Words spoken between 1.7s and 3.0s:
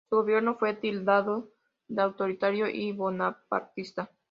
de autoritario y